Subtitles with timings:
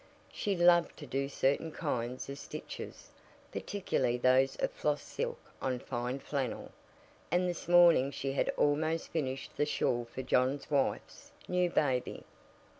[0.33, 3.11] She loved to do certain kinds of stitches,
[3.51, 6.71] particularly those of floss silk on fine flannel,
[7.29, 12.23] and this morning she had almost finished the shawl for John's wife's new baby.